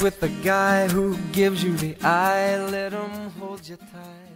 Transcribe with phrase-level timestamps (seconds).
[0.00, 4.30] with the guy who gives you the eye, let him hold you tight.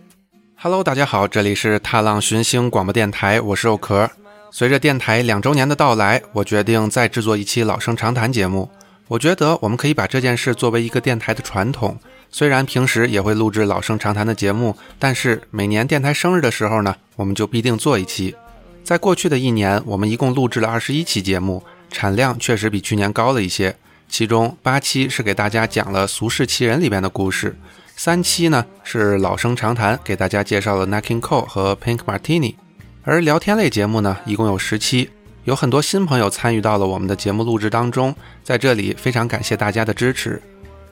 [0.57, 4.11] Hello，大家好，这里是踏浪寻星广播电台，我是肉壳。
[4.51, 8.71] 随着电台两周年的到来，我决定再制作一期老生常谈节目。
[9.09, 11.99] 我觉得我们可以把这件事作为一个电台的传统。
[12.31, 18.35] 虽然平时也会录制老生常谈的节目，但是每年电台生日的时候呢，我们就必定做一期。
[18.83, 23.75] 在过去的一年，我们一共录制了二十一期节目，产量确实比去年高了一些。
[24.09, 27.57] 其中八期是给大家讲了《俗世奇人》里边的故事，
[27.97, 32.55] 三期呢是老生常谈，给大家介绍了 Nat King Cole 和 Pink Martini。
[33.03, 35.11] 而聊天类节目呢，一共有十期。
[35.45, 40.41] 有很多新朋友参与到了我们的节目录制当中，在这里非常感谢大家的支持。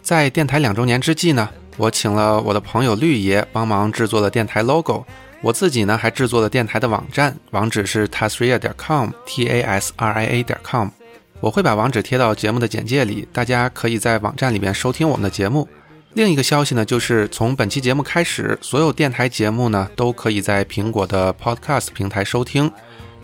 [0.02, 5.06] 在电台两周年之际呢，我请了我的朋友绿爷帮忙制作了电台 logo，
[5.40, 10.88] 我自己呢还制作了电台的网站，网址是 tasria 点 com，t a s r i a 点 com。
[11.42, 15.68] 我会把网址贴到节目的简介里，大家可以在网站里面收听我们的节目。
[16.14, 22.70] 另一个消息呢，就是从本期节目开始，所有电台节目呢都可以在苹果的 Podcast 平台收听。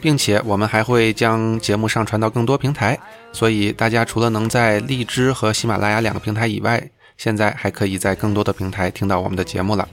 [0.01, 2.97] 并且我们还会将节目上传到更多平台，
[3.33, 6.81] 所以大家除了能在荔枝和喜马拉雅两个平台以外，
[7.17, 9.89] 现在还可以在更多的平台听到我们的节目了。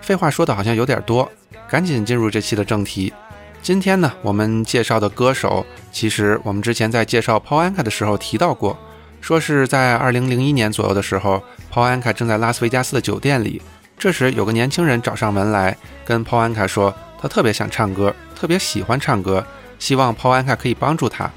[0.00, 1.30] 废话说的好像有点多，
[1.68, 3.12] 赶紧进入这期的正题。
[3.62, 8.76] 今天呢，我们介绍的歌手，其实我们之前在介绍 Paul Anka 的时候提到过，
[9.20, 13.60] 说是在2001年左右的时候，Paul Anka 正在拉斯维加斯的酒店里，
[13.98, 16.94] 这时有个年轻人找上门来，跟 Paul Anka 说。
[17.22, 19.44] 他特别想唱歌，特别喜欢唱歌，
[19.78, 21.30] 希望泡安卡可以帮助他。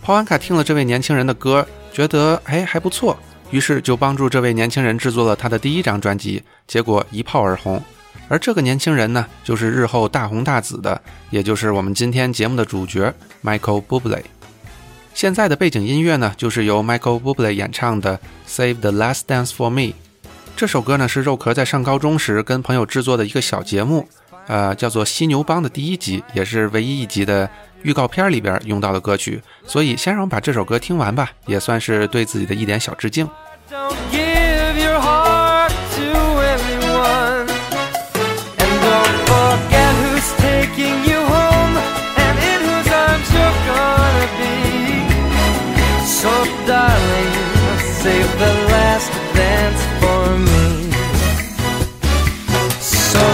[0.00, 3.18] 泡安卡听了这位年轻人的歌，觉得哎还不错，
[3.50, 7.82] 于是就帮助这位年轻人制作了他的第一张专辑，结果一炮而红。
[8.28, 11.00] 而这个年轻人呢，就是日后大红大紫的，
[11.30, 14.22] 也就是我们今天节目的主角 Michael Bublé。
[15.14, 18.18] 现在的背景音乐呢，就是由 Michael Bublé 演唱的
[18.48, 19.80] 《Save the Last Dance for Me》。
[20.56, 24.08] 这首歌呢，是肉壳在上高中时跟朋友制作的一个小节目。
[24.46, 27.48] 呃，叫做《犀牛帮》的第一集，也是唯一一集的
[27.82, 33.28] 预告片里边用到的歌曲，所以先让我们把这首歌听完吧，也算是对自己的一点小致敬。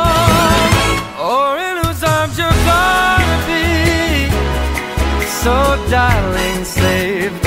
[1.19, 4.29] Or in whose arms you're gonna be.
[5.27, 5.53] So
[5.91, 7.46] darling, save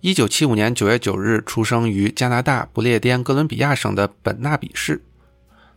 [0.00, 5.02] 一九七五年九月九日出生于加拿大不列颠哥伦比亚省的本纳比市。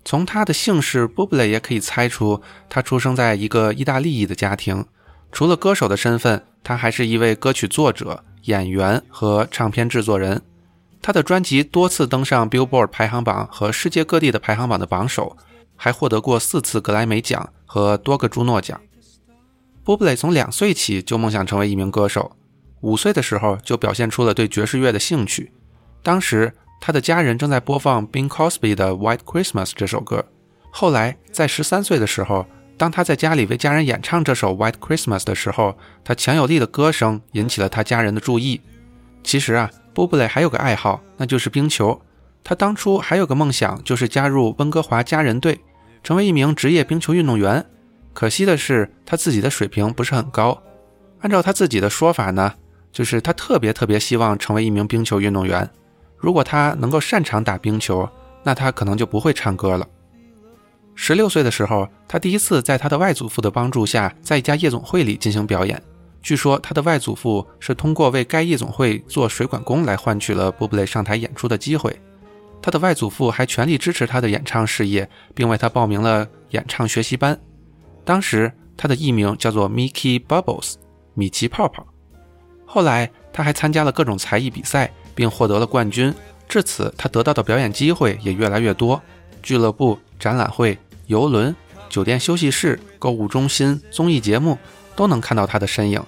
[0.06, 2.40] 从他的姓氏 Bublé 也可以猜出，
[2.70, 4.86] 他出生在一个意大利裔的家庭。
[5.32, 10.44] 除了歌手的身份，他还是一位歌曲作者、演员和唱片制作人。
[11.02, 15.36] 他的专辑多次登上 Billboard 排行榜和世界各地的排行榜的榜首，
[15.76, 18.80] 还获得过四次格莱美奖和多个朱诺奖。
[19.84, 22.36] Bublé 从两岁起就梦想成为一名歌手。
[22.82, 25.52] 五岁的时候就表现出了对爵士乐的兴趣。
[26.04, 30.26] 当时他的家人正在播放 Bing Crosby 的《White Christmas》这首歌。
[30.72, 32.46] 后来在十三岁的时候，
[32.78, 38.62] 当他在家里为家人演唱这首《White Christmas》的时候，他强有力的歌声引起了他家人的注意。
[39.24, 42.02] 其实啊，波布雷还有个爱好，那就是冰球。
[42.44, 45.60] 他当初还有个梦想，就是加入温哥华家人队，
[46.04, 47.64] 成为一名职业冰球运动员。
[48.14, 50.64] 可惜的是，他自己的水平不是很高。
[51.20, 52.56] 按照他自己的说法呢。
[52.92, 55.70] 就是他特别特别希望成为一名冰球运动员。
[56.18, 58.08] 如果他能够擅长打冰球，
[58.44, 59.88] 那他可能就不会唱歌了。
[60.94, 65.82] 十六岁的时候，他第一次在他的外祖父的帮助下，在一家夜总会里进行表演。
[66.22, 72.00] 据说他的外祖父是通过为该夜总会做水管工来换取了布布雷上台演出的机会。
[72.62, 77.40] 他的外祖父还全力支持他的演唱事业，并为他报名了演唱学习班。
[78.06, 80.76] 当时他的艺名叫做 Mickey Bubbles，
[81.16, 81.88] 米奇泡泡。
[82.74, 86.14] 后来，他还参加了各种才艺比赛，并获得了冠军，
[86.48, 89.02] 至此，他得到的表演机会也越来越多，
[89.44, 90.78] 俱乐部、展览会、
[91.08, 91.54] 游轮、
[91.90, 94.58] 酒店休息室、购物中心、综艺节目
[94.96, 96.02] 都能看到他的身影。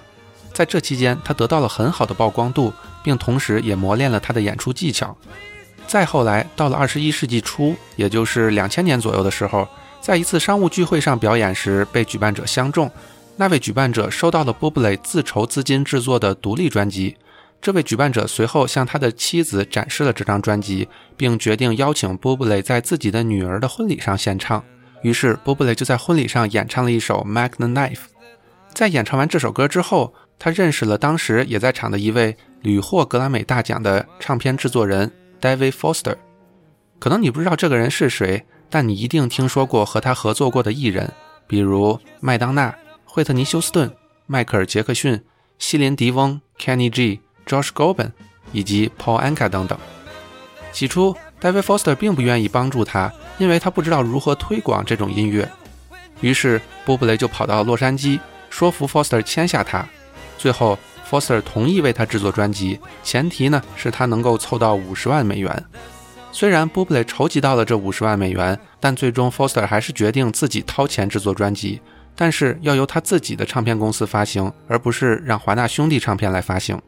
[0.54, 2.72] 在这期间，他得到了很好的曝光度，
[3.02, 5.14] 并同时也磨练了他的演出技巧。
[5.86, 9.68] 再后来，到了二十一世纪初，也就是两千年左右的时候，
[10.00, 12.90] 在一次商务聚会上表演时，被举办者相中。
[13.36, 17.16] 那位举办者收到了波布雷自筹资金制作的独立专辑。
[17.60, 24.62] 这位举办者随后向他的妻子展示了这张专辑，并决定邀请波布雷在自己的女儿的婚礼上献唱。
[25.02, 27.94] 于是，波布雷就在婚礼上演唱了一首《Mac the Knife》。
[28.72, 35.10] 在演唱完这首歌之后，他认识了当时也在场的一位屡获格莱美大奖的唱片制作人
[35.40, 36.16] David Foster。
[36.98, 41.12] 可能你不知道这个人是谁，但你一定听说过和他合作过的艺人，
[41.46, 42.74] 比如麦当娜、
[43.14, 43.94] 惠特尼·休斯顿、
[44.26, 45.22] 迈克尔·杰克逊、
[45.56, 47.20] 西林·迪翁、Kenny G。
[47.46, 48.10] Josh Groban
[48.50, 49.78] 以及 Paul Anka 等等。
[50.72, 55.48] 起初，David Foster 并不愿意帮助他，因为他不知道如何推广这种音乐。
[56.22, 58.18] 于是，波布雷就跑到洛杉矶，
[58.50, 59.86] 说服 Foster 签下他。
[60.36, 60.76] 最后
[61.08, 65.64] ，Foster 同意为他制作专辑，前提呢是他能够凑到五十万美元。
[66.32, 71.80] 虽然波布雷筹集到了这五十万美元，但最终 Foster 还是决定自己掏钱制作专辑，
[72.16, 76.80] 但是要由他自己的唱片公司发行，而不是让华纳兄弟唱片来发行。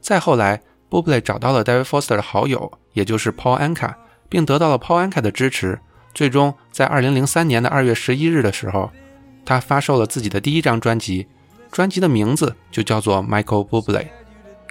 [0.00, 3.94] 再后来，波布雷找到了 David Foster 的好友，也就是 Paul Anka，
[4.28, 5.78] 并得到了 Paul Anka 的支持。
[6.12, 8.90] 最终，在2003年的2月11日的时候，
[9.44, 11.26] 他发售了自己的第一张专辑，
[11.70, 14.06] 专辑的名字就叫做 Michael b u b l y。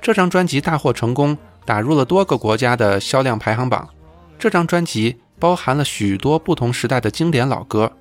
[0.02, 3.90] 这张专辑大获成功，打入了多个国家的销量排行榜。
[4.38, 7.92] 这张专辑包含了许多不同时代的经典老歌，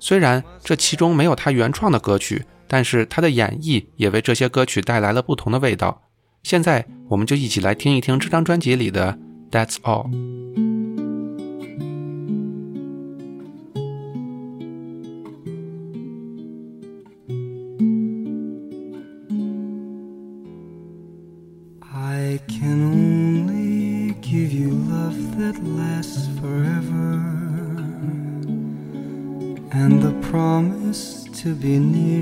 [0.00, 6.02] 虽然这其中没有他原创的歌曲，但是他的演绎也为这些歌曲带来了不同的味道。
[6.42, 9.18] 现在，我们就一起来听一听这张专辑里的
[9.52, 10.10] 《That's All》。
[31.40, 32.19] To be near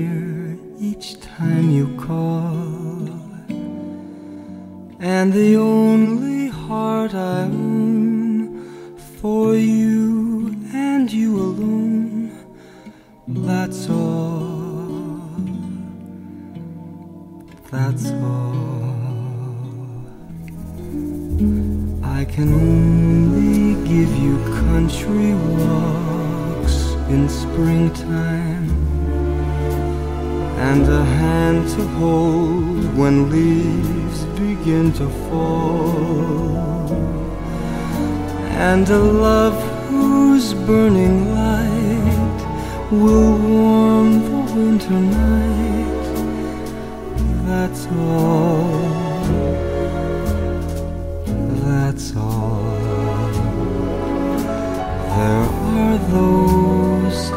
[55.89, 57.31] are those,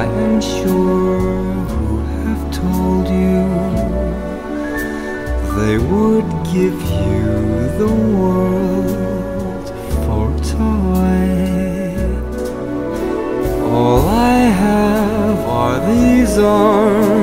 [0.00, 1.42] I am sure
[1.72, 3.42] who have told you
[5.58, 7.28] they would give you
[7.80, 9.66] the world
[10.04, 11.28] for toy.
[13.72, 17.13] All I have are these arms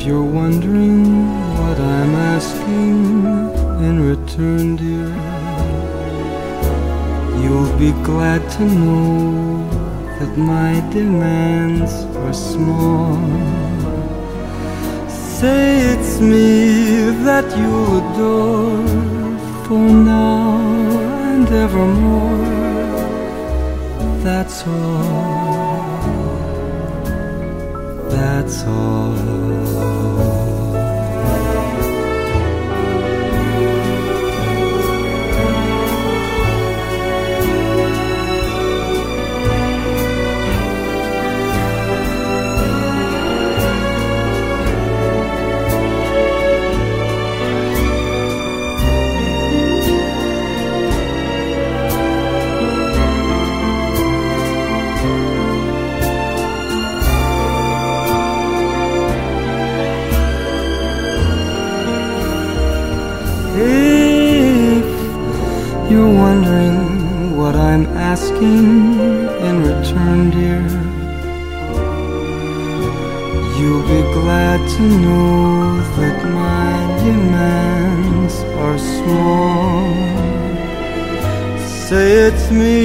[0.00, 1.28] If you're wondering
[1.58, 3.26] what I'm asking
[3.84, 5.12] in return, dear.
[7.42, 9.68] You'll be glad to know
[10.18, 11.92] that my demands
[12.24, 13.14] are small.
[15.06, 18.88] Say it's me that you'll adore
[19.66, 20.56] for now
[21.28, 22.46] and evermore.
[24.24, 25.39] That's all.
[28.50, 28.66] 坐
[74.80, 78.34] to know that my demands
[78.64, 79.84] are small.
[81.86, 82.78] Say it's me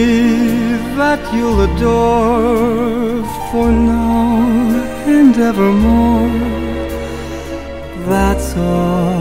[0.99, 4.33] that you'll adore for now
[5.17, 6.39] and evermore.
[8.09, 9.14] That's all.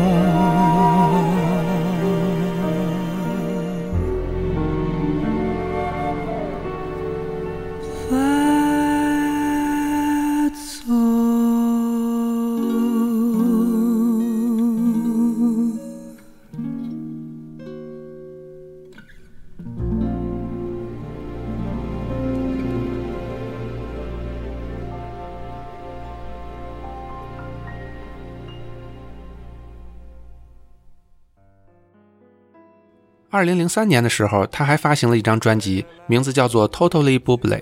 [33.44, 37.58] 二零零三年的时候，他还发行了一张专辑，名字叫做《Totally bubly》。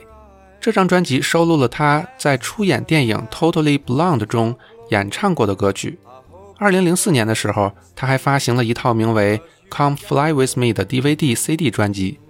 [0.61, 4.57] 这张专辑收录了他在出演电影《Totally Blonde》中
[4.91, 5.99] 演唱过的歌曲。
[6.57, 9.41] 二零零四年的时候，他还发行了一套名为
[9.77, 12.21] 《Come Fly with Me》的 DVD、CD 专辑。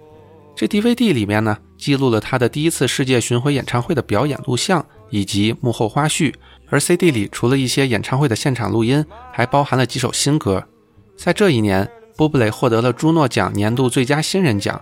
[0.55, 6.33] 这 DVD 里面呢，记录了他的第一次世界巡回演唱会的表演录像以及幕后花絮。
[6.71, 10.67] 而 CD 里除了一些演唱会的现场录音，还包含了几首新歌。
[11.15, 14.79] 在这一年，波布雷获得了朱诺奖年度最佳新人奖。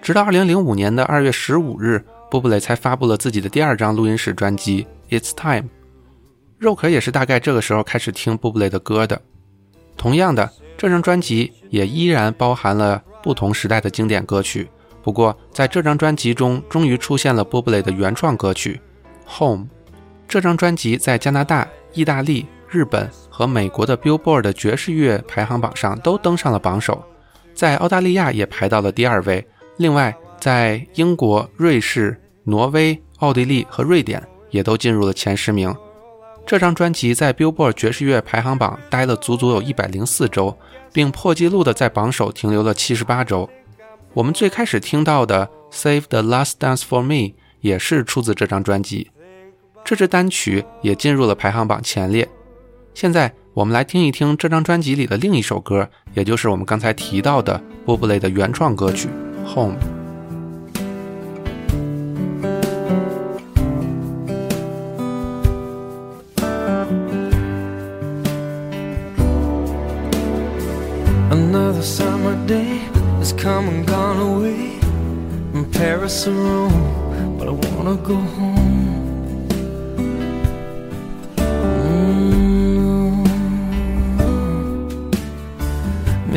[0.00, 4.86] 直到2005年的2月15日，波布雷才发布了自己的第二张录音室专辑
[5.18, 5.68] 《It's Time》。
[6.58, 9.20] 肉壳也是大概这个时候开始听布布雷的歌的。
[9.96, 14.68] 同样的，这张专辑也依然包含了不同时代的经典歌曲。
[15.02, 18.80] 不过，在这张专辑中，终于出现了波布雷的原创歌曲
[19.38, 19.64] 《Home》。
[20.26, 27.00] 这张专辑在加拿大、意大利、日本和美国的 Billboard 的爵士乐排行榜上都登上了榜首，
[27.54, 29.46] 在澳大利亚也排到了第二位。
[29.76, 35.72] 另外，在英国、瑞士、挪威、奥地利和瑞典也都进入了前十名。
[36.44, 40.58] 这张专辑在 Billboard 爵士乐排行榜待了足足有一百零四周，
[40.92, 43.48] 并破纪录的在榜首停留了七十八周。
[44.14, 47.14] 我们最开始听到的《Save the Last Dance for Me》
[47.60, 49.12] 也是出自这张专辑。
[49.84, 52.28] 这支单曲也进入了排行榜前列。
[52.94, 59.08] 现在我们来听一听这张专辑里的另一首歌，也就是我们刚才提到的波布雷的原创歌曲
[59.54, 59.74] 《Home》。
[71.30, 72.78] Another summer day
[73.18, 74.78] has come and gone away
[75.52, 76.72] from Paris or Rome,
[77.38, 78.63] but I wanna go home.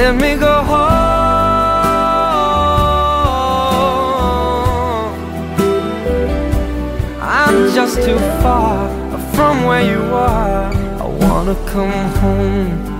[0.00, 0.80] Let me go home.
[7.20, 8.88] I'm just too far
[9.34, 10.72] from where you are.
[10.72, 11.92] I wanna come
[12.22, 12.99] home.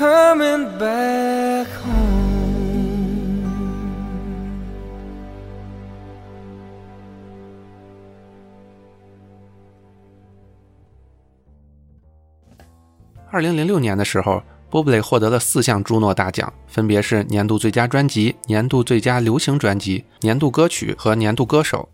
[0.00, 2.08] Coming back home.
[13.30, 21.86] 二零零六年的时候，波布雷获得了四项朱诺大奖，分别是年度最佳专辑、年度最佳流行专辑、年度歌曲和年度歌手。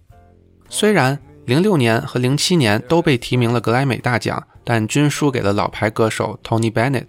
[0.68, 7.08] 虽然零六年和零七年都被提名了格莱美大奖，但均输给了老牌歌手 Tony Bennett。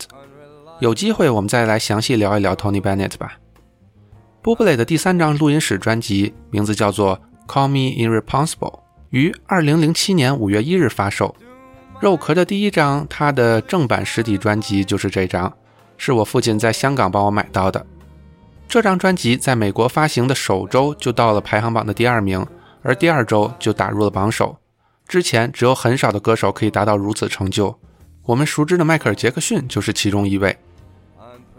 [0.80, 3.40] 有机会我们再来详细聊一聊 Tony Bennett 吧。
[4.44, 7.20] 波布雷的第三张录音室专辑名字叫做
[7.52, 8.72] 《Call Me Irresponsible》，
[9.10, 11.36] 于二零零七年五月一日发售。
[12.00, 15.52] 肉壳的第一张他的正版实体专辑就是这张，
[15.98, 17.84] 是我父亲在香港帮我买到的。
[18.68, 22.46] 这张专辑在美国发行的首周就到了排行榜的第二名，
[22.84, 24.56] 而第二周就打入了榜首。
[25.08, 27.76] 之前只有很少的歌手可以达到如此成就，
[28.26, 30.56] 我们熟知的迈克尔·杰克逊就是其中一位。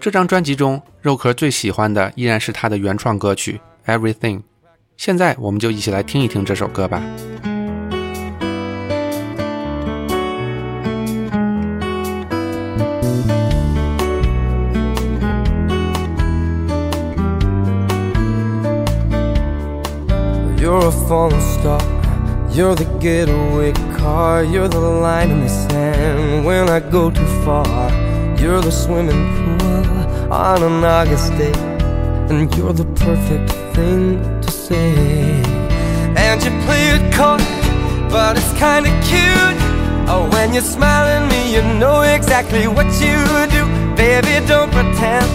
[0.00, 3.60] 这张专辑中，肉壳最喜欢的依然是他的原创歌曲
[3.92, 4.38] 《Everything》。
[4.96, 7.02] 现在我们就一起来听一听这首歌吧。
[20.60, 21.80] You're a falling star.
[22.52, 24.44] You're the getaway car.
[24.44, 27.64] You're the line in the sand when I go too far.
[28.38, 29.87] You're the swimming pool
[30.30, 31.52] on an August day.
[32.28, 35.42] And you're the perfect thing to say.
[36.16, 37.38] And you play it coy,
[38.10, 39.58] but it's kinda cute.
[40.10, 43.18] Oh, when you smile at me, you know exactly what you
[43.56, 43.62] do.
[43.96, 45.26] Baby, don't pretend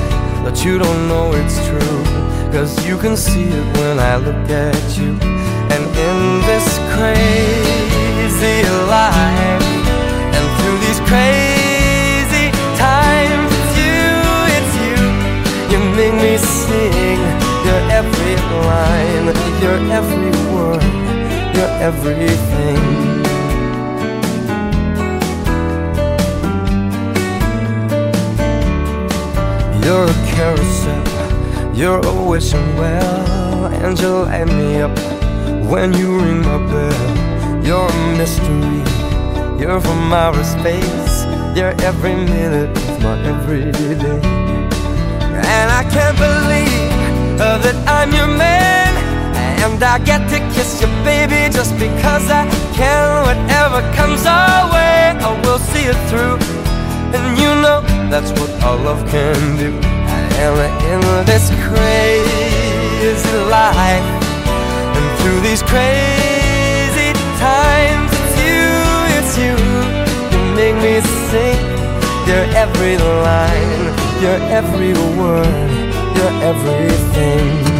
[0.46, 2.04] that you don't know it's true.
[2.52, 5.18] Cause you can see it when I look at you.
[5.74, 9.53] And in this crazy life,
[18.74, 20.84] every line, your every word,
[21.56, 22.82] your everything.
[29.84, 34.98] You're a carousel, you're a wishing well, and you light me up
[35.70, 37.66] when you ring my bell.
[37.66, 38.84] You're a mystery,
[39.60, 44.22] you're from outer space, you're every minute of my everyday.
[45.34, 46.83] And I can't believe
[47.38, 48.94] that I'm your man,
[49.64, 52.46] and I get to kiss you, baby, just because I
[52.78, 53.24] can.
[53.28, 56.38] Whatever comes our way, I will see it through.
[57.16, 59.72] And you know that's what our love can do.
[60.44, 60.60] And
[60.92, 64.06] in this crazy life,
[64.98, 68.66] and through these crazy times, it's you,
[69.18, 69.56] it's you.
[70.32, 71.62] You make me sing
[72.28, 73.84] your every line,
[74.22, 75.73] your every word,
[76.16, 77.73] your everything.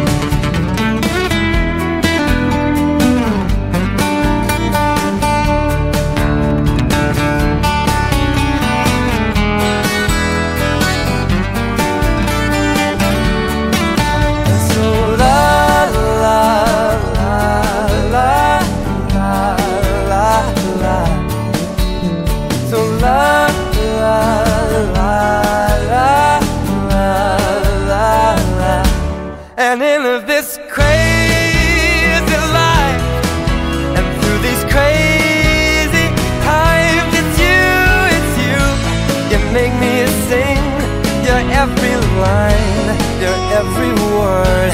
[43.64, 44.72] Every word,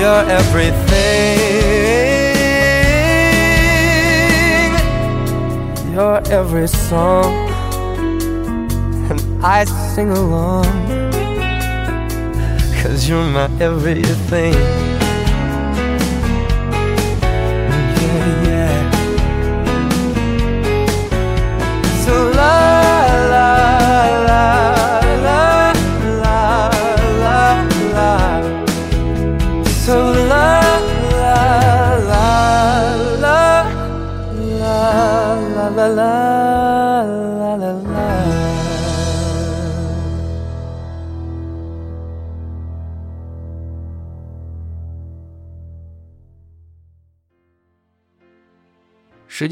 [0.00, 1.38] your everything.
[5.92, 7.32] You're every song,
[9.10, 10.66] and I sing along.
[12.82, 14.81] Cause you're my everything.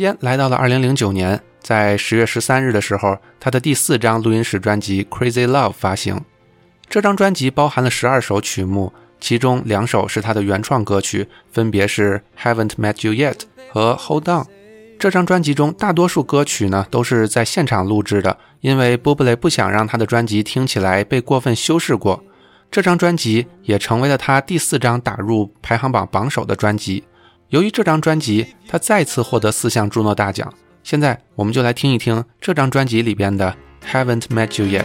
[0.01, 6.21] 间来到了二零零九年，在十月十三日的时候，他的第四张录音室专辑《Crazy Love》发行。
[6.89, 13.35] 这张专辑包含了十二首曲目，其中两首是他的原创歌曲，分别是《Haven't Met You Yet》
[13.71, 14.45] 和《Hold On》。
[14.99, 22.25] 这张专辑中大多数歌曲呢都是在现场录制的，因为波布雷不想让他的专辑听起来被过分修饰过。
[22.71, 27.05] 这张专辑也成为了他第四张打入排行榜榜首的专辑。
[27.51, 30.53] 由于这张专辑，他再次获得四项朱诺大奖。
[30.85, 33.55] 现在我们就来听一听这张专辑里边的
[33.93, 34.85] 《Haven't Met You Yet》。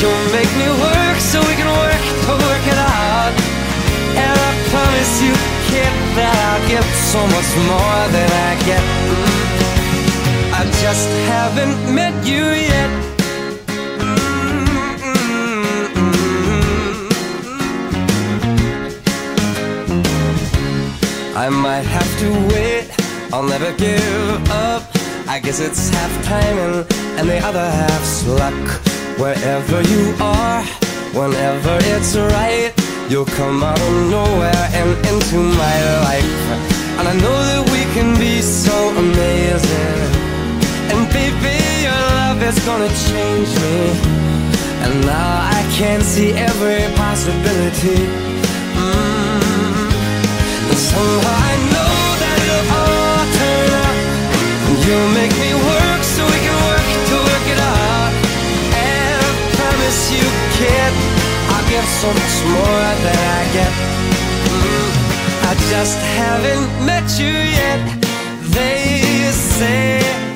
[0.00, 3.34] You'll make me work so we can work to work it out.
[4.14, 5.34] And I promise you,
[5.66, 8.84] kid, that I'll get so much more than I get.
[10.54, 12.90] I just haven't met you yet.
[21.36, 22.86] I might have to wait,
[23.32, 24.84] I'll never give up.
[25.26, 26.86] I guess it's half timing
[27.18, 28.97] and the other half's luck.
[29.18, 30.62] Wherever you are,
[31.12, 32.72] whenever it's right,
[33.08, 35.76] you'll come out of nowhere and into my
[36.06, 36.42] life.
[36.98, 39.98] And I know that we can be so amazing.
[40.94, 43.78] And baby, your love is gonna change me.
[44.86, 48.06] And now I can see every possibility.
[48.78, 49.90] Mm.
[50.70, 53.98] And somehow I know that it'll all turn out.
[54.86, 55.87] You'll make me work
[59.88, 60.92] I you, kid,
[61.48, 63.72] I'll give so much more than I get.
[64.52, 64.90] Mm,
[65.48, 67.80] I just haven't met you yet.
[68.52, 70.27] They say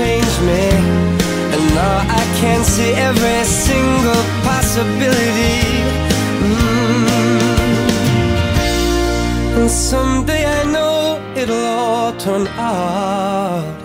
[0.00, 0.64] gonna change me.
[1.52, 5.60] And now I can see every single possibility.
[6.44, 7.06] Mm.
[9.58, 13.78] And someday I know it'll all turn out.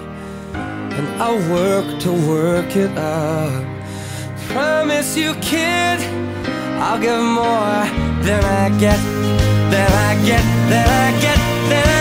[0.98, 3.66] And I'll work to work it out.
[4.50, 6.00] Promise you, kid,
[6.80, 7.84] I'll give more
[8.24, 9.00] than I get,
[9.72, 11.38] than I get, than I get,
[11.70, 11.95] than I get.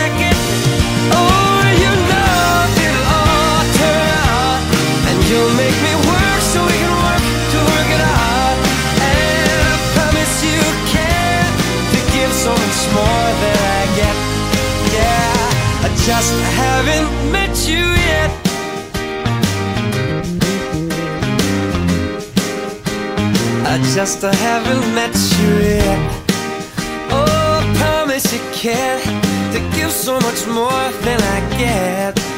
[5.34, 8.56] You'll make me work so we can work to work it out.
[9.10, 10.60] And I promise you,
[10.92, 11.50] kid,
[11.92, 14.16] to give so much more than I get.
[14.96, 18.30] Yeah, I just haven't met you yet.
[23.72, 26.00] I just haven't met you yet.
[27.10, 29.00] Oh, I promise you can
[29.52, 32.33] to give so much more than I get.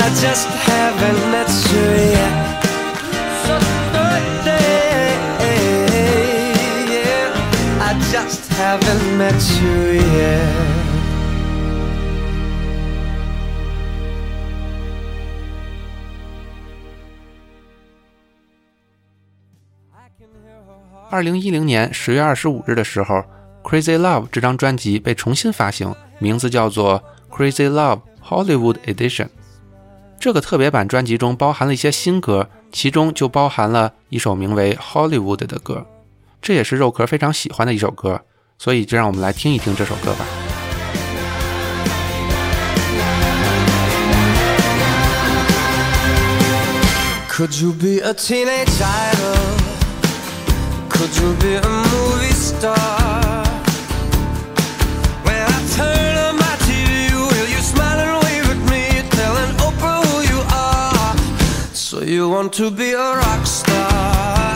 [0.00, 2.32] I just haven't met you yet.
[3.44, 3.54] So
[3.92, 4.74] birthday,
[8.12, 10.48] just haven't met you yet.
[19.92, 23.16] I can hear her heart 二零一零年十月二十五日的时候，《
[23.62, 27.02] Crazy Love》这张专辑被重新发行，名字叫做《
[27.36, 29.26] Crazy Love Hollywood Edition》。
[30.21, 35.87] 这个特别版专辑中包含了一些新歌，其中就包含了一首名为《Hollywood》的歌，
[36.39, 38.21] 这也是肉壳非常喜欢的一首歌，
[38.59, 40.25] 所以就让我们来听一听这首歌吧。
[47.31, 49.37] Could you be a teenage idol?
[50.87, 53.20] Could you be a movie star?
[62.11, 64.55] You want to be a rock star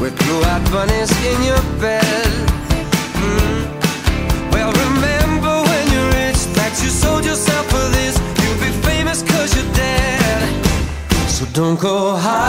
[0.00, 2.48] with blue-eyed bunnies in your bed?
[3.22, 3.62] Mm.
[4.52, 8.18] Well, remember when you're rich that you sold yourself for this.
[8.42, 10.48] You'll be famous cause you're dead.
[11.28, 12.42] So don't go higher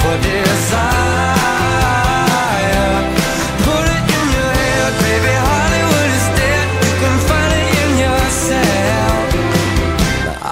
[0.00, 1.41] for desire.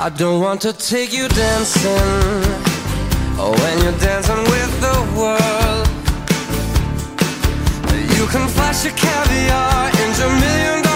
[0.02, 1.92] I don't want to take you dancing.
[3.38, 5.86] Oh, when you're dancing with the world.
[8.16, 10.89] You can flash your caviar in your million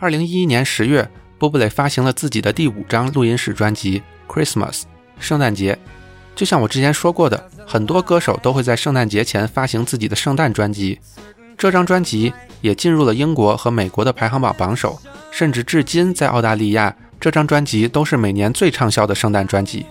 [0.00, 4.80] 二零一一年十月，波布蕾发行了自己的第五张录音室专辑《Christmas》
[5.18, 5.78] 圣诞节。
[6.34, 10.98] 就像我之前说过的，很多歌手都会在圣诞节前发行自己的圣诞专辑。
[11.58, 12.32] 这张专辑
[12.62, 14.98] 也进入了英国和美国的排行榜榜首，
[15.30, 19.84] 甚至至今在澳大利亚这张专辑都是每年最畅销的圣诞专辑。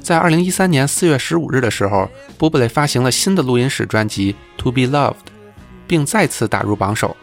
[0.00, 5.14] 在二零一三年四月十五日的时候，布布雷发行了新的录音室专辑《To Be Loved》，
[5.88, 7.16] 并再次打入榜首。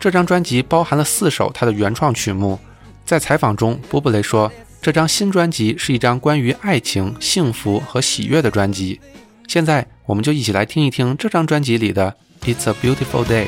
[0.00, 2.58] 这张专辑包含了四首他的原创曲目。
[3.04, 8.98] 在采访中，布布雷说，这张新专辑是一张关于爱情、幸福和喜悦的专辑。
[9.46, 12.16] 现在，我们就一起来听一听这张专辑里的
[12.50, 13.44] 《It's a Beautiful Day》。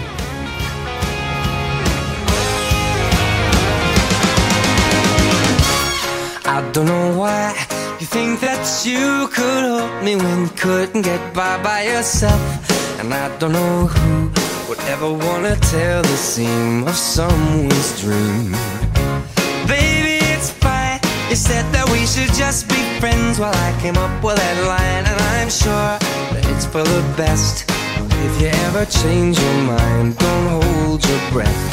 [6.44, 7.54] I don't know why
[7.98, 12.38] you think that you could help me when you couldn't get by by yourself.
[13.00, 14.41] And I don't know who
[14.72, 18.52] would ever wanna tell the seam of someone's dream.
[19.68, 20.98] Baby, it's fine.
[21.28, 25.04] You said that we should just be friends while I came up with that line,
[25.04, 25.98] and I'm sure
[26.32, 27.66] that it's for the best.
[28.26, 31.71] If you ever change your mind, don't hold your breath.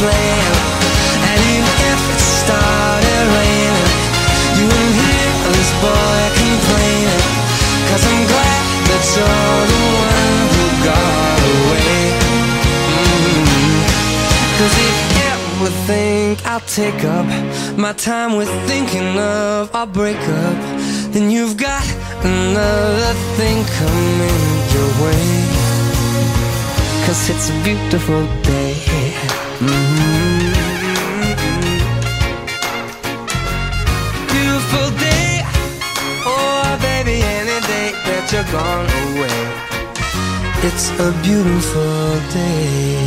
[0.00, 0.56] Music's.
[1.28, 3.92] And even if it started raining,
[4.58, 7.24] you won't hear this boy complaining.
[7.88, 11.96] Cause I'm glad that you're the one who got away.
[12.92, 13.46] Mm.
[14.58, 14.96] Cause if
[15.30, 17.26] ever think I'll take up
[17.78, 20.56] my time with thinking of our breakup,
[21.12, 21.84] then you've got
[22.22, 24.42] another thing coming
[24.74, 25.26] your way.
[27.06, 28.65] Cause it's a beautiful day.
[38.52, 39.38] Gone away.
[40.62, 43.06] It's a beautiful day.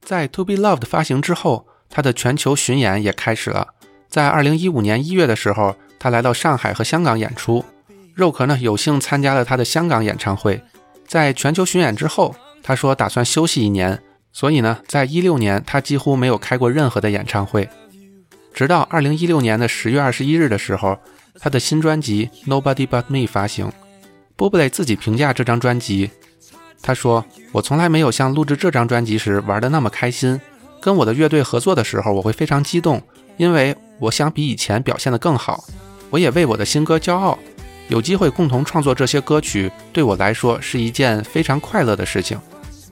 [0.00, 3.74] 在《To Be Loved》发行之后，他的全球巡演也开始了。
[4.08, 7.64] 在二零一五年一月的时候，他来到上海和香港演出。
[8.14, 10.62] 肉壳呢有幸参加了他的香港演唱会。
[11.08, 14.00] 在全球巡演之后，他说打算休息一年，
[14.38, 17.66] 所以呢，在一六年他几乎没有开过任何的演唱会。
[18.52, 20.98] 直到二零一六年的十月二十一日的时候，
[21.40, 23.72] 他的新专辑《Nobody But Me》发行。
[24.36, 26.10] 波布雷自己评价这张专辑，
[26.82, 30.38] 他说：“我从来没有像录制这张专辑时玩的那么开心。
[30.82, 33.00] 跟我的乐队合作的时候，我会非常激动，
[33.38, 35.64] 因为我想比以前表现得更好。
[36.10, 37.38] 我也为我的新歌骄傲。
[37.88, 42.38] 有机会共同创作这些歌曲，对我来说是一件非常快乐的事情。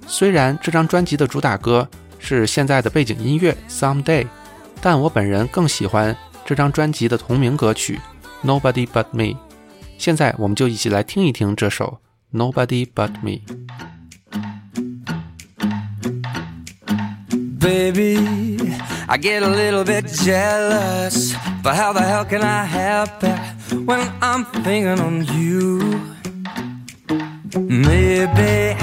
[0.06, 1.88] 虽然这张专辑的主打歌
[2.18, 4.24] 是现在的背景音乐《Someday》，
[4.80, 8.00] 但我本人更喜欢这张专辑的同名歌曲
[8.46, 9.24] 《Nobody But Me》。
[9.98, 12.00] 现在我们就一起来听一听这首
[12.36, 13.40] 《Nobody But Me》。
[17.58, 18.18] Baby,
[19.08, 23.38] I get a little bit jealous, but how the hell can I help it
[23.86, 26.13] when I'm thinking on you?
[27.56, 28.76] Maybe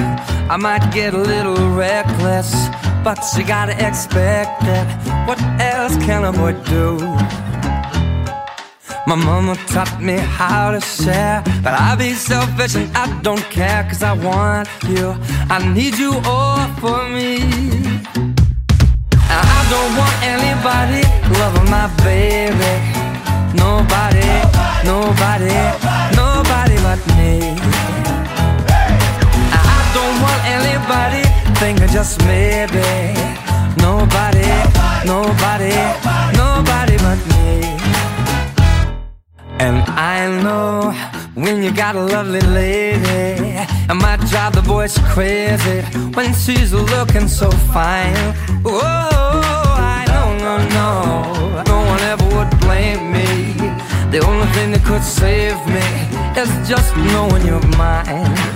[0.49, 2.69] I might get a little reckless
[3.03, 4.88] but you gotta expect it.
[5.28, 6.97] What else can a boy do?
[9.07, 13.84] My mama taught me how to share, but I be selfish and I don't care,
[13.84, 15.15] cause I want you.
[15.49, 17.41] I need you all for me.
[19.34, 21.01] And I don't want anybody
[21.39, 22.74] loving my baby.
[23.57, 24.30] Nobody,
[24.86, 25.57] nobody,
[26.15, 28.01] nobody but me.
[30.84, 32.82] I anybody thinking just maybe.
[33.78, 34.48] Nobody,
[35.06, 35.74] nobody,
[36.36, 37.62] nobody but me.
[39.60, 40.92] And I know
[41.36, 43.58] when you got a lovely lady,
[43.90, 45.82] it might drive the boys crazy
[46.16, 48.16] when she's looking so fine.
[48.66, 53.54] Oh, I don't know, no, no, no one ever would blame me.
[54.12, 55.86] The only thing that could save me
[56.42, 58.51] is just knowing you're mine.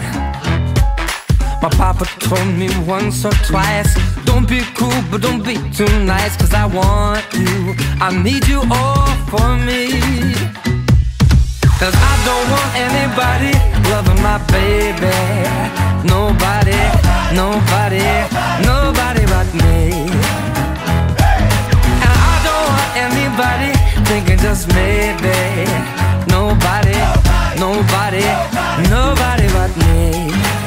[1.66, 3.92] My papa told me once or twice
[4.24, 8.62] Don't be cool, but don't be too nice Cause I want you, I need you
[8.70, 9.90] all for me.
[11.82, 13.50] Cause I don't want anybody
[13.90, 15.10] loving my baby.
[16.06, 16.78] Nobody,
[17.34, 18.06] nobody,
[18.62, 20.06] nobody but me.
[22.06, 23.74] And I don't want anybody
[24.06, 25.66] thinking just maybe.
[26.30, 27.00] Nobody,
[27.58, 28.22] nobody,
[28.88, 30.65] nobody but me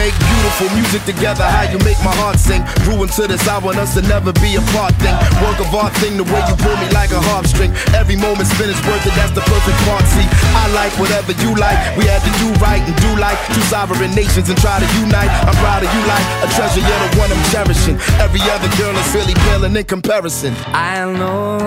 [0.00, 1.44] make beautiful music together.
[1.44, 2.64] How you make my heart sing.
[2.88, 5.12] Grew into this, I want us to never be apart thing.
[5.44, 7.68] Work of art thing, the way you pull me like a harp string.
[7.92, 10.04] Every moment spent is worth it, that's the perfect part.
[10.08, 10.24] See,
[10.56, 11.76] I like whatever you like.
[12.00, 15.28] We had to do right and do like two sovereign nations and try to unite.
[15.44, 18.00] I'm proud of you like a treasure, you're the one I'm cherishing.
[18.24, 20.56] Every other girl is really paling in comparison.
[20.72, 21.60] I know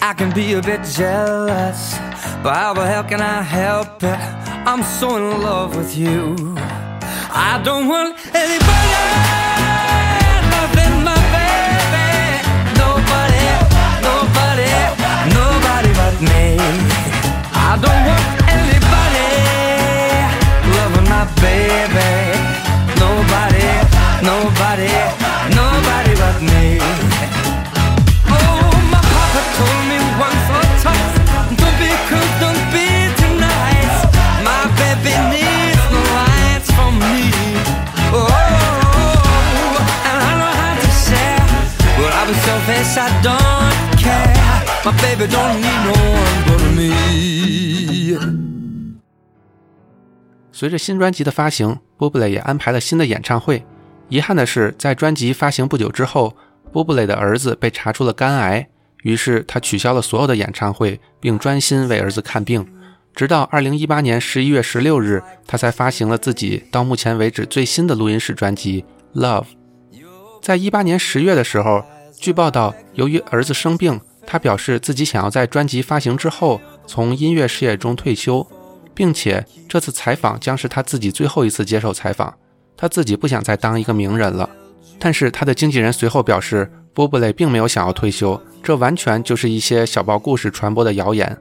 [0.00, 1.92] I can be a bit jealous,
[2.40, 4.20] but how the hell can I help it?
[4.64, 6.56] I'm so in love with you.
[7.38, 8.92] I don't want anybody
[10.52, 12.08] loving my baby.
[12.80, 13.44] Nobody,
[14.08, 14.72] nobody,
[15.36, 16.56] nobody but me.
[17.52, 18.26] I don't want
[18.56, 19.28] anybody
[20.76, 22.08] loving my baby.
[23.04, 23.68] Nobody,
[24.24, 24.92] nobody,
[25.52, 26.64] nobody but me.
[28.32, 29.95] Oh, my papa told me
[38.18, 41.44] Oh, and I know how to share,
[41.98, 44.34] but I'll be selfish, I don't care.
[44.84, 46.86] My baby don't need no one but me.
[50.52, 53.64] 随着新专辑的发行，波布雷也安排了新的演唱会。
[54.08, 56.34] 遗憾的是，在专辑发行不久之后，
[56.72, 58.66] 波布雷的儿子被查出了肝癌，
[59.02, 62.66] 于是他取消了所有的演唱会，并专心为儿子看病。
[63.16, 68.84] 直到2018年11月16日，他才发行了自己到目前为止最新的录音室专辑
[69.18, 69.44] 《Love》。
[70.42, 71.82] 在18年10月的时候，
[72.20, 78.46] 据报道，由于儿子生病，他表示自己想要在专辑发行之后从音乐事业中退休。
[78.94, 82.34] 并且这次采访将是他自己最后一次接受采访，
[82.78, 84.48] 他自己不想再当一个名人了。
[84.98, 91.36] 但是他的经纪人随后表示，波布雷并没有想要退休，这完全就是一些小报故事传播的谣言。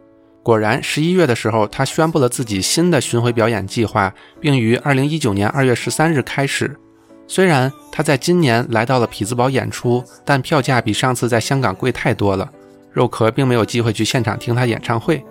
[0.46, 6.78] 果然，十一月的时候，他宣布了自己新的巡回表演计划，并于二零一九年二月十三日开始。
[7.26, 12.48] 虽然他在今年来到了匹兹堡演出，但票价比上次在香港贵太多了，
[12.94, 15.26] 肉壳并没有机会去现场听他演唱会。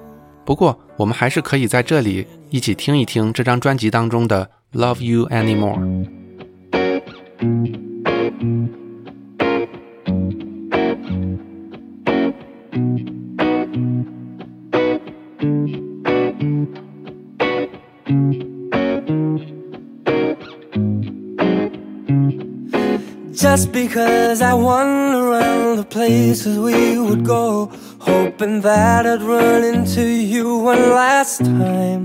[0.45, 6.09] 不过，我们还是可以在这里一起听一听这张专辑当中的《Love You Anymore》。
[23.45, 30.61] Just because I wander around the places we would go, hoping that I'd run into you
[30.61, 32.05] one last time.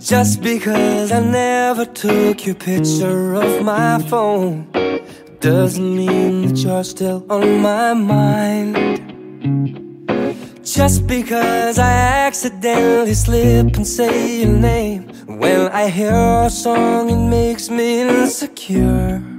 [0.00, 4.66] Just because I never took your picture of my phone,
[5.38, 8.96] doesn't mean that you're still on my mind.
[10.64, 11.92] Just because I
[12.26, 19.35] accidentally slip and say your name When I hear a song it makes me insecure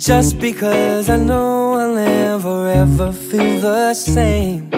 [0.00, 4.70] Just because I know I'll never ever feel the same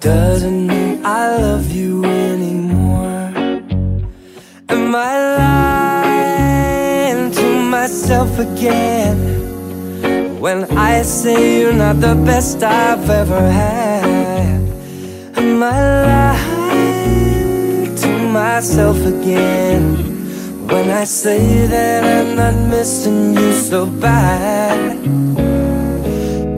[0.00, 3.30] Doesn't mean I love you anymore
[4.70, 5.18] Am I
[7.12, 10.40] lying to myself again?
[10.40, 14.62] When I say you're not the best I've ever had
[15.36, 20.13] Am I lying to myself again
[20.70, 24.98] when I say that I'm not missing you so bad.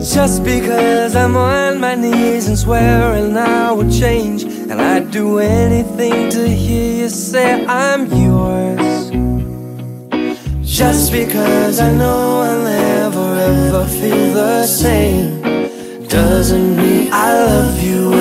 [0.01, 6.31] Just because I'm on my knees and swearing I will change, and I'd do anything
[6.31, 9.11] to hear you say I'm yours.
[10.63, 15.43] Just because I know I'll never ever feel the same,
[16.09, 18.13] doesn't mean I love you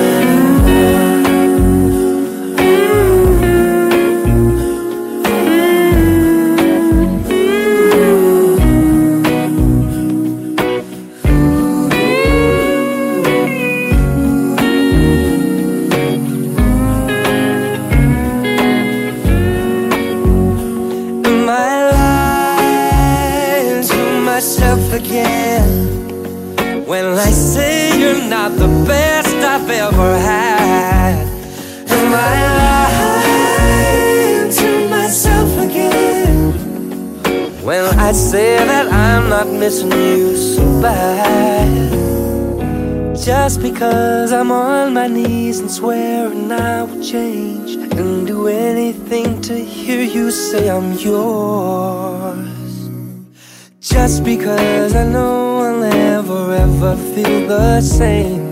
[29.56, 31.16] I've ever had?
[31.88, 36.52] Am I lying to myself again
[37.64, 41.96] when I say that I'm not missing you so bad?
[43.16, 49.58] Just because I'm on my knees and swearing I will change and do anything to
[49.58, 52.90] hear you say I'm yours.
[53.80, 58.45] Just because I know I'll never ever feel the same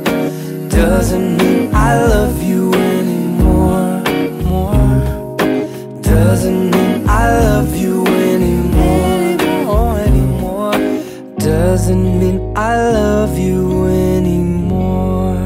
[0.73, 4.01] doesn't mean I love you anymore.
[4.43, 5.37] More
[6.01, 9.37] doesn't mean I love you anymore.
[10.05, 10.77] Anymore
[11.37, 15.37] doesn't mean I love you anymore.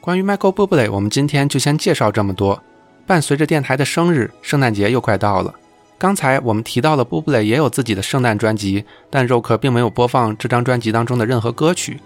[0.00, 2.60] 关于 Michael Bublé，我们今天就先介绍这么多。
[3.06, 5.54] 伴随着电台的生日，圣诞节又快到了。
[5.97, 11.99] 刚才我们提到了 Bublé 也有自己的圣诞专辑，但肉壳并没有播放这张专辑当中的任何歌曲。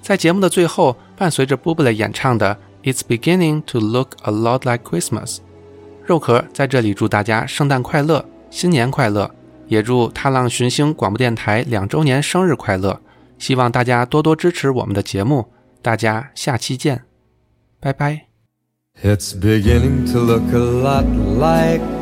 [0.00, 2.56] 在节目的最后，伴随着 Bublé 演唱的
[2.92, 5.36] 《It's Beginning to Look a Lot Like Christmas》，
[6.04, 9.30] 肉壳在这里祝大家圣诞快乐，新年快乐，
[9.66, 13.00] 也祝踏浪寻星广播电台两周年生日快乐！
[13.38, 15.46] 希望大家多多支持我们的节目，
[15.80, 17.02] 大家下期见，
[17.80, 18.26] 拜拜。
[19.02, 21.04] It's beginning to look a lot
[21.38, 22.01] like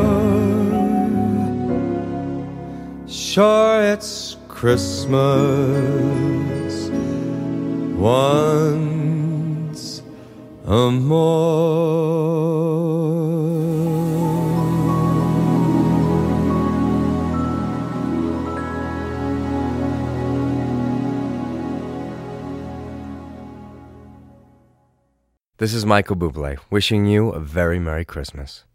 [3.31, 5.15] sure it's Christmas
[7.95, 10.01] once
[10.65, 12.11] a more.
[25.57, 28.65] This is Michael Bublé wishing you a very Merry Christmas.